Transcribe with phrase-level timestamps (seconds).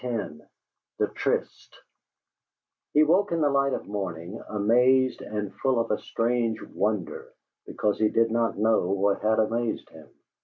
[0.03, 0.33] X
[0.97, 1.75] THE TRYST
[2.93, 7.31] He woke to the light of morning amazed and full of a strange wonder
[7.67, 10.09] because he did not know what had amazed him.